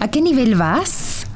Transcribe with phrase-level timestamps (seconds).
[0.00, 1.26] ¿A qué nivel vas?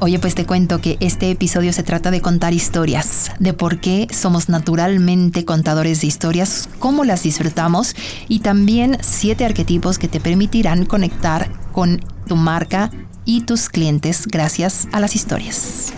[0.00, 4.06] Oye, pues te cuento que este episodio se trata de contar historias, de por qué
[4.12, 7.96] somos naturalmente contadores de historias, cómo las disfrutamos
[8.28, 12.90] y también siete arquetipos que te permitirán conectar con tu marca
[13.24, 15.92] y tus clientes gracias a las historias.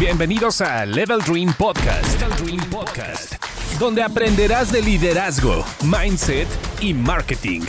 [0.00, 2.22] Bienvenidos a Level Dream Podcast.
[3.78, 6.48] Donde aprenderás de liderazgo, mindset
[6.80, 7.62] y marketing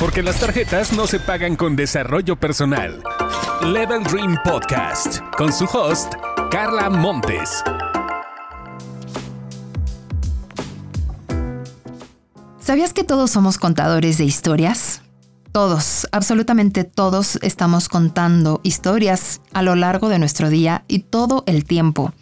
[0.00, 3.02] porque las tarjetas no se pagan con desarrollo personal.
[3.62, 6.14] Level Dream Podcast, con su host,
[6.50, 7.62] Carla Montes.
[12.58, 15.02] ¿Sabías que todos somos contadores de historias?
[15.52, 21.64] Todos, absolutamente todos estamos contando historias a lo largo de nuestro día y todo el
[21.64, 22.14] tiempo.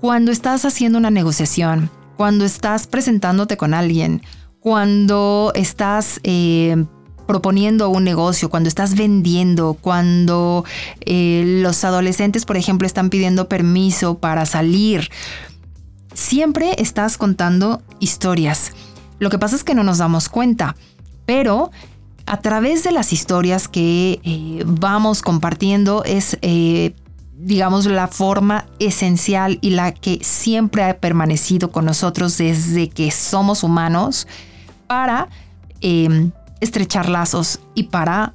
[0.00, 4.22] Cuando estás haciendo una negociación, cuando estás presentándote con alguien,
[4.66, 6.86] cuando estás eh,
[7.26, 10.64] proponiendo un negocio, cuando estás vendiendo, cuando
[11.00, 15.10] eh, los adolescentes, por ejemplo, están pidiendo permiso para salir.
[16.14, 18.72] Siempre estás contando historias.
[19.18, 20.76] Lo que pasa es que no nos damos cuenta,
[21.26, 21.70] pero
[22.26, 26.38] a través de las historias que eh, vamos compartiendo es
[27.38, 33.62] digamos, la forma esencial y la que siempre ha permanecido con nosotros desde que somos
[33.62, 34.26] humanos
[34.86, 35.28] para
[35.80, 38.34] em, estrechar lazos y para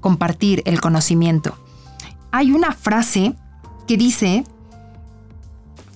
[0.00, 1.56] compartir el conocimiento.
[2.30, 3.34] Hay una frase
[3.86, 4.44] que dice,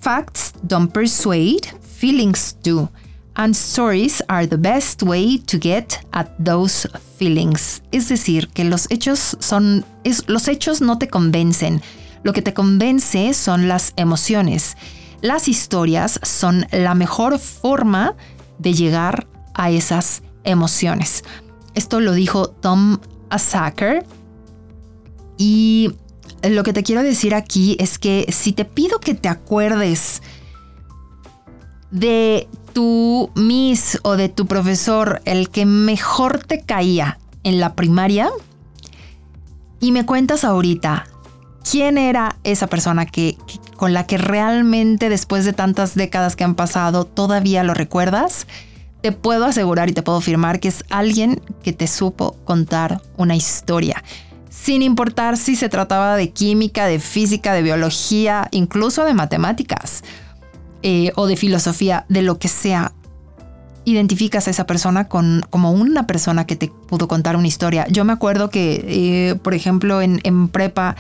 [0.01, 2.89] Facts don't persuade, feelings do.
[3.35, 7.83] And stories are the best way to get at those feelings.
[7.93, 9.85] Es decir, que los hechos son,
[10.27, 11.81] los hechos no te convencen.
[12.23, 14.77] Lo que te convence son las emociones.
[15.21, 18.15] Las historias son la mejor forma
[18.59, 21.25] de llegar a esas emociones.
[21.81, 22.99] Esto lo dijo Tom
[23.31, 24.05] Asacker.
[25.39, 25.95] Y
[26.43, 30.21] lo que te quiero decir aquí es que si te pido que te acuerdes
[31.91, 38.29] de tu Miss o de tu profesor, el que mejor te caía en la primaria,
[39.81, 41.07] y me cuentas ahorita
[41.69, 43.39] quién era esa persona que,
[43.79, 48.47] con la que realmente después de tantas décadas que han pasado todavía lo recuerdas,
[49.03, 53.37] te puedo asegurar y te puedo afirmar que es alguien que te supo contar una
[53.37, 54.03] historia.
[54.51, 60.03] Sin importar si se trataba de química, de física, de biología, incluso de matemáticas
[60.83, 62.93] eh, o de filosofía, de lo que sea,
[63.85, 67.87] identificas a esa persona con, como una persona que te pudo contar una historia.
[67.89, 70.97] Yo me acuerdo que, eh, por ejemplo, en, prepa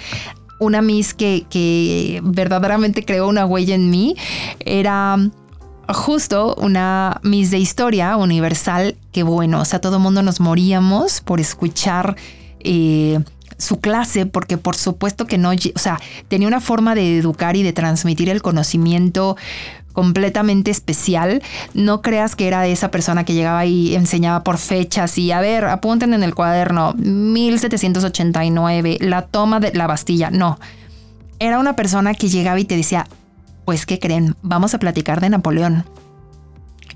[0.58, 4.16] una Miss que, que, verdaderamente creó una huella en mí
[4.60, 5.18] era
[5.92, 11.20] justo una Miss de Historia universal, que bueno, o sea, todo el mundo nos moríamos
[11.20, 12.16] por escuchar
[12.60, 13.20] eh,
[13.58, 17.62] su clase, porque por supuesto que no, o sea, tenía una forma de educar y
[17.62, 19.36] de transmitir el conocimiento
[19.92, 21.42] completamente especial.
[21.74, 25.64] No creas que era esa persona que llegaba y enseñaba por fechas y a ver,
[25.66, 30.30] apunten en el cuaderno 1789, la toma de la Bastilla.
[30.30, 30.58] No.
[31.38, 33.06] Era una persona que llegaba y te decía,
[33.70, 34.34] pues, ¿qué creen?
[34.42, 35.84] Vamos a platicar de Napoleón.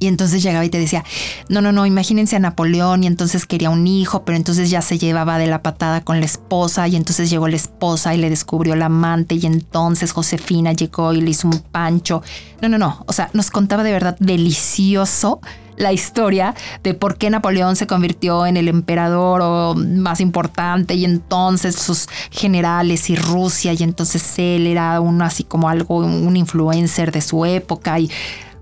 [0.01, 1.05] Y entonces llegaba y te decía,
[1.49, 4.99] no, no, no, imagínense a Napoleón y entonces quería un hijo, pero entonces ya se
[4.99, 8.75] llevaba de la patada con la esposa y entonces llegó la esposa y le descubrió
[8.75, 12.25] la amante y entonces Josefina llegó y le hizo un pancho.
[12.61, 15.41] No, no, no, o sea, nos contaba de verdad delicioso
[15.77, 21.77] la historia de por qué Napoleón se convirtió en el emperador más importante y entonces
[21.77, 27.21] sus generales y Rusia y entonces él era uno así como algo, un influencer de
[27.21, 28.11] su época y,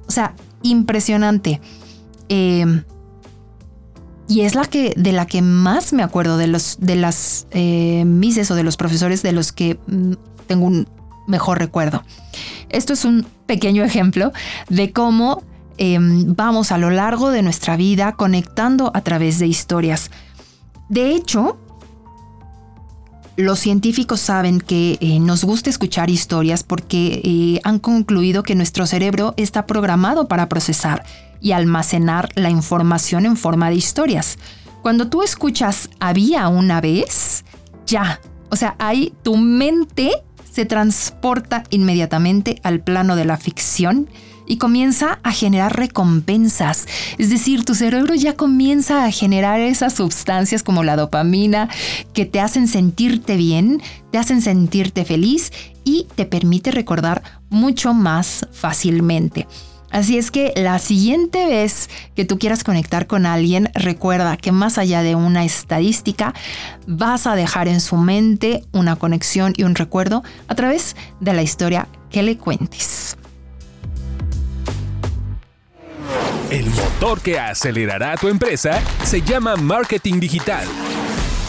[0.07, 1.61] o sea, impresionante.
[2.29, 2.83] Eh,
[4.29, 8.05] y es la que de la que más me acuerdo de los de las eh,
[8.07, 10.13] mises o de los profesores de los que mm,
[10.47, 10.89] tengo un
[11.27, 12.03] mejor recuerdo.
[12.71, 14.33] Esto es un pequeño ejemplo
[14.69, 15.43] de cómo
[15.79, 20.11] Em, vamos a lo largo de nuestra vida conectando a través de historias.
[20.89, 21.59] De hecho,
[23.37, 28.87] los científicos saben que eh, nos gusta escuchar historias porque eh, han concluido que nuestro
[28.87, 31.05] cerebro está programado para procesar
[31.41, 34.39] y almacenar la información en forma de historias.
[34.83, 37.45] Cuando tú escuchas había una vez,
[37.87, 38.21] ya,
[38.51, 40.13] o sea, ahí tu mente
[40.51, 44.09] se transporta inmediatamente al plano de la ficción
[44.47, 46.87] y comienza a generar recompensas.
[47.19, 51.69] Es decir, tu cerebro ya comienza a generar esas sustancias como la dopamina
[52.13, 55.53] que te hacen sentirte bien, te hacen sentirte feliz
[55.85, 59.47] y te permite recordar mucho más fácilmente.
[59.93, 64.79] Así es que la siguiente vez que tú quieras conectar con alguien, recuerda que más
[64.79, 66.33] allá de una estadística,
[66.87, 71.43] vas a dejar en su mente una conexión y un recuerdo a través de la
[71.43, 73.19] historia que le cuentes.
[76.53, 80.67] El motor que acelerará a tu empresa se llama marketing digital.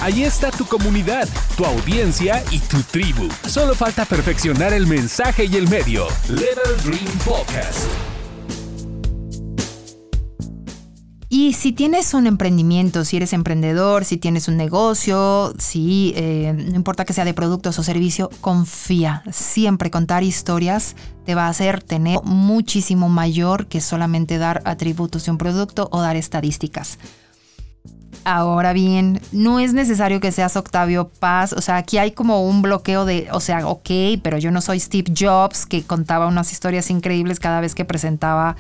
[0.02, 1.28] Ahí está tu comunidad,
[1.58, 3.28] tu audiencia y tu tribu.
[3.46, 6.08] Solo falta perfeccionar el mensaje y el medio.
[6.30, 7.90] Level Dream Podcast.
[11.36, 16.76] Y si tienes un emprendimiento, si eres emprendedor, si tienes un negocio, si eh, no
[16.76, 19.24] importa que sea de productos o servicio, confía.
[19.32, 20.96] Siempre contar historias
[21.26, 26.02] te va a hacer tener muchísimo mayor que solamente dar atributos de un producto o
[26.02, 27.00] dar estadísticas.
[28.26, 32.62] Ahora bien, no es necesario que seas Octavio Paz, o sea, aquí hay como un
[32.62, 33.90] bloqueo de, o sea, ok,
[34.22, 38.56] pero yo no soy Steve Jobs que contaba unas historias increíbles cada vez que presentaba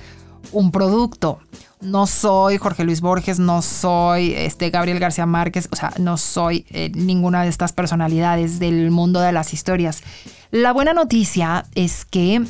[0.51, 1.39] un producto
[1.83, 6.65] no soy Jorge Luis Borges, no soy este, Gabriel García Márquez, o sea, no soy
[6.69, 10.03] eh, ninguna de estas personalidades del mundo de las historias.
[10.51, 12.43] La buena noticia es que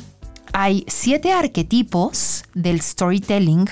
[0.52, 3.68] hay siete arquetipos del storytelling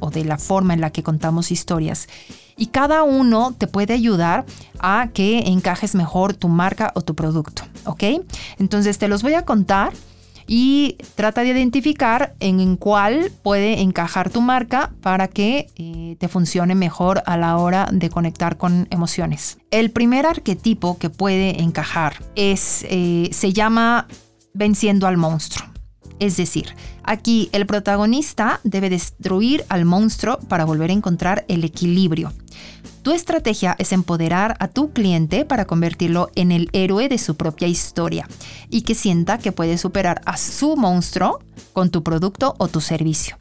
[0.00, 2.08] o de la forma en la que contamos historias
[2.56, 4.44] y cada uno te puede ayudar
[4.78, 8.04] a que encajes mejor tu marca o tu producto, ¿ok?
[8.58, 9.92] Entonces te los voy a contar
[10.46, 16.74] y trata de identificar en, cuál puede encajar tu marca para que eh, te funcione
[16.74, 19.58] mejor a la hora de conectar con emociones.
[19.70, 24.06] El primer arquetipo que puede encajar es, eh, se llama
[24.52, 25.68] venciendo al monstruo.
[26.20, 32.32] Es decir, aquí el protagonista debe destruir al monstruo para volver a encontrar el equilibrio.
[33.04, 37.68] Tu estrategia es empoderar a tu cliente para convertirlo en el héroe de su propia
[37.68, 38.26] historia
[38.70, 41.40] y que sienta que puede superar a su monstruo
[41.74, 43.36] con tu producto o tu servicio.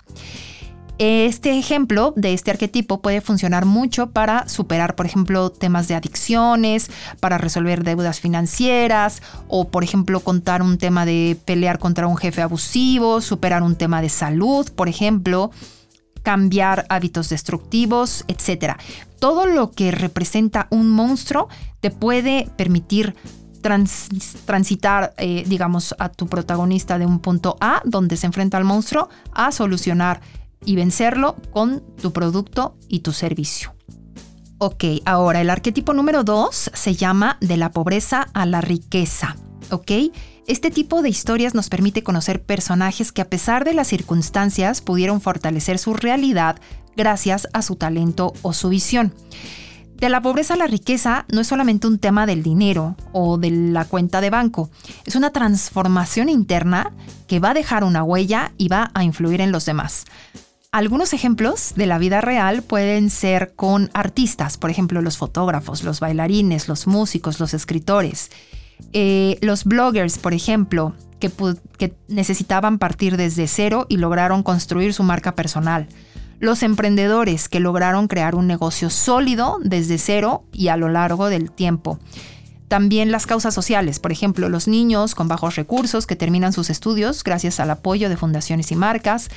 [0.97, 6.91] Este ejemplo de este arquetipo puede funcionar mucho para superar, por ejemplo, temas de adicciones,
[7.21, 12.41] para resolver deudas financieras o, por ejemplo, contar un tema de pelear contra un jefe
[12.41, 15.51] abusivo, superar un tema de salud, por ejemplo,
[16.23, 18.75] cambiar hábitos destructivos, etc
[19.23, 21.47] todo lo que representa un monstruo
[21.79, 23.15] te puede permitir
[23.61, 29.07] transitar, eh, digamos, a tu protagonista de un punto A, donde se enfrenta al monstruo,
[29.31, 30.19] a solucionar
[30.65, 33.73] y vencerlo con tu producto y tu servicio.
[34.57, 39.37] Ok, ahora el arquetipo número 2 se llama de la pobreza a la riqueza.
[39.71, 39.89] ¿Ok?
[40.45, 45.21] Este tipo de historias nos permite conocer personajes que a pesar de las circunstancias pudieron
[45.21, 46.57] fortalecer su realidad
[46.97, 49.13] gracias a su talento o su visión.
[49.95, 53.51] De la pobreza a la riqueza no es solamente un tema del dinero o de
[53.51, 54.69] la cuenta de banco,
[55.05, 56.91] es una transformación interna
[57.27, 60.03] que va a dejar una huella y va a influir en los demás.
[60.73, 66.01] Algunos ejemplos de la vida real pueden ser con artistas, por ejemplo los fotógrafos, los
[66.01, 68.29] bailarines, los músicos, los escritores,
[68.91, 71.31] eh, los bloggers, por ejemplo, que,
[71.77, 75.87] que necesitaban partir desde cero y lograron construir su marca personal
[76.43, 81.49] los emprendedores que lograron crear un negocio sólido desde cero y a lo largo del
[81.49, 81.99] tiempo.
[82.67, 87.23] También las causas sociales, por ejemplo, los niños con bajos recursos que terminan sus estudios
[87.23, 89.29] gracias al apoyo de fundaciones y marcas,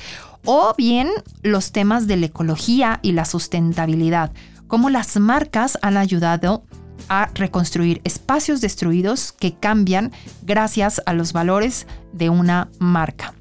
[0.43, 1.07] o bien
[1.43, 4.33] los temas de la ecología y la sustentabilidad,
[4.67, 6.63] cómo las marcas han ayudado
[7.09, 10.11] a reconstruir espacios destruidos que cambian
[10.43, 13.33] gracias a los valores de una marca.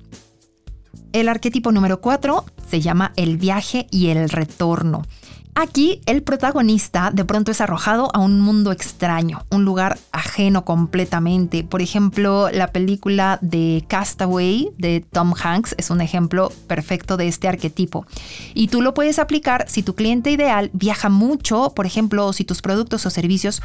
[1.13, 5.03] El arquetipo número 4 se llama El viaje y el retorno.
[5.59, 11.65] Aquí el protagonista de pronto es arrojado a un mundo extraño, un lugar ajeno completamente.
[11.65, 17.49] Por ejemplo, la película de Castaway de Tom Hanks es un ejemplo perfecto de este
[17.49, 18.05] arquetipo.
[18.53, 22.61] Y tú lo puedes aplicar si tu cliente ideal viaja mucho, por ejemplo, si tus
[22.61, 23.63] productos o servicios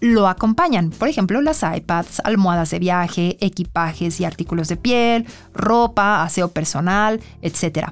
[0.00, 0.90] lo acompañan.
[0.90, 7.20] Por ejemplo, las iPads, almohadas de viaje, equipajes y artículos de piel, ropa, aseo personal,
[7.42, 7.90] etc.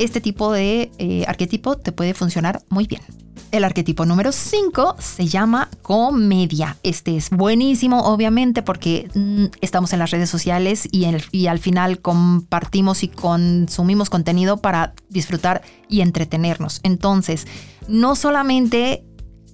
[0.00, 3.02] Este tipo de eh, arquetipo te puede funcionar muy bien.
[3.50, 6.78] El arquetipo número 5 se llama comedia.
[6.82, 12.00] Este es buenísimo, obviamente, porque mm, estamos en las redes sociales y, y, al final
[12.00, 16.80] compartimos y consumimos contenido para disfrutar y entretenernos.
[16.82, 17.46] Entonces,
[17.86, 19.04] no solamente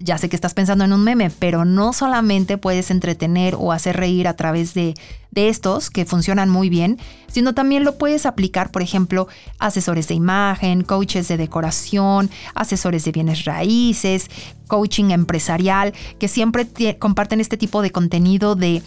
[0.01, 3.97] ya sé que estás pensando en un meme, pero no solamente puedes entretener o hacer
[3.97, 4.95] reír a través de,
[5.35, 10.83] estos que funcionan muy bien, sino también lo puedes aplicar, por ejemplo, asesores de imagen,
[10.83, 14.31] coaches de decoración, asesores de bienes raíces,
[14.67, 16.67] coaching empresarial, que siempre
[16.99, 18.83] comparten este tipo de contenido de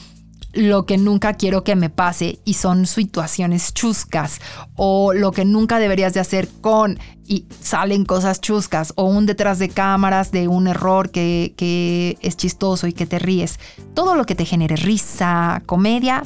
[0.53, 4.41] lo que nunca quiero que me pase y son situaciones chuscas
[4.75, 9.59] o lo que nunca deberías de hacer con y salen cosas chuscas o un detrás
[9.59, 13.59] de cámaras de un error que, que es chistoso y que te ríes.
[13.93, 16.23] Todo lo que te genere risa, comedia,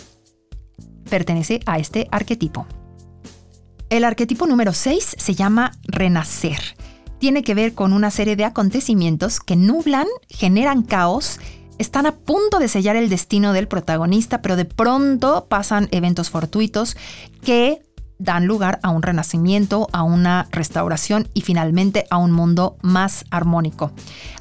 [1.10, 2.65] pertenece a este arquetipo.
[3.89, 6.60] El arquetipo número 6 se llama renacer.
[7.20, 11.39] Tiene que ver con una serie de acontecimientos que nublan, generan caos,
[11.77, 16.96] están a punto de sellar el destino del protagonista, pero de pronto pasan eventos fortuitos
[17.44, 17.82] que
[18.20, 23.92] dan lugar a un renacimiento, a una restauración y finalmente a un mundo más armónico.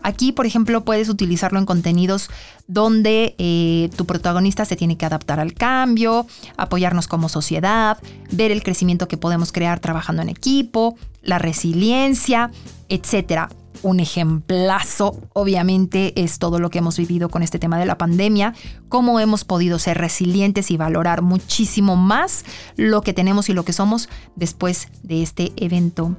[0.02, 2.30] Aquí, por ejemplo, puedes utilizarlo en contenidos
[2.68, 7.98] donde eh, tu protagonista se tiene que adaptar al cambio, apoyarnos como sociedad,
[8.30, 12.50] ver el crecimiento que podemos crear trabajando en equipo, la resiliencia,
[12.88, 13.48] etc
[13.82, 18.54] un ejemplazo, obviamente, es todo lo que hemos vivido con este tema de la pandemia,
[18.88, 22.44] cómo hemos podido ser resilientes y valorar muchísimo más
[22.76, 26.16] lo que tenemos y lo que somos después de este evento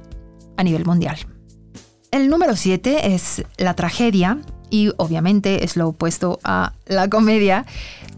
[0.56, 1.18] a nivel mundial.
[2.10, 4.38] El número 7 es la tragedia
[4.70, 7.66] y obviamente es lo opuesto a la comedia.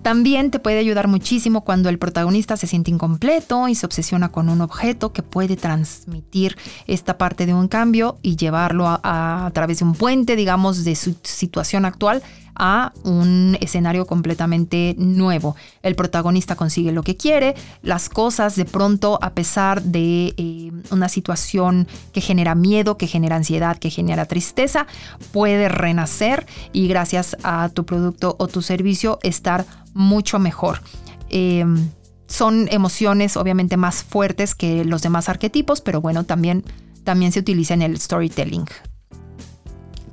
[0.06, 4.48] También te puede ayudar muchísimo cuando el protagonista se siente incompleto y se obsesiona con
[4.48, 9.84] un objeto que puede transmitir esta parte de un cambio y llevarlo a, través de
[9.84, 12.22] un puente, digamos, de su situación actual
[12.54, 15.56] a un escenario completamente nuevo.
[15.82, 21.08] El protagonista consigue lo que quiere, las cosas de pronto, a pesar de eh, una
[21.08, 24.86] situación que genera miedo, que genera ansiedad, que genera tristeza,
[25.32, 30.80] puede renacer y gracias a tu producto o tu servicio estar mucho mejor.
[31.28, 31.90] Em,
[32.28, 36.64] son emociones obviamente más fuertes que los demás arquetipos, pero bueno, también,
[37.04, 38.66] también se utiliza en el storytelling.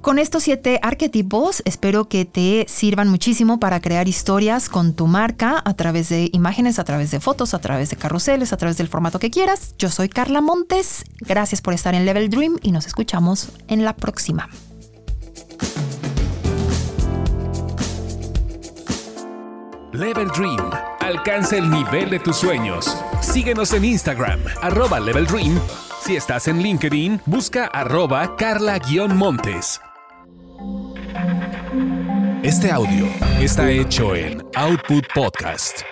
[0.02, 5.62] Con estos siete arquetipos espero que te sirvan muchísimo para crear historias con tu marca
[5.64, 8.90] a través de imágenes, a través de fotos, a través de carruseles, a través del
[8.90, 9.76] formato que quieras.
[9.78, 13.96] Yo soy Carla Montes, gracias por estar en Level Dream y nos escuchamos en la
[13.96, 14.50] próxima.
[19.94, 20.72] Level Dream.
[21.02, 22.98] Alcanza el nivel de tus sueños.
[23.22, 25.60] Síguenos en Instagram, arroba Level Dream.
[26.02, 29.80] Si estás en LinkedIn, busca arroba carla-montes.
[32.42, 33.06] Este audio
[33.40, 35.84] está hecho en Output Podcast.